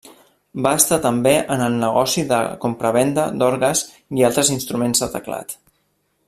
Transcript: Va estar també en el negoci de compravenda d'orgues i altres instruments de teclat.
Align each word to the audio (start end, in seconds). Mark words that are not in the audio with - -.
Va 0.67 0.71
estar 0.77 0.97
també 1.03 1.33
en 1.55 1.61
el 1.65 1.75
negoci 1.83 2.23
de 2.31 2.39
compravenda 2.65 3.27
d'orgues 3.43 3.85
i 4.21 4.27
altres 4.31 4.51
instruments 4.57 5.05
de 5.05 5.11
teclat. 5.19 5.57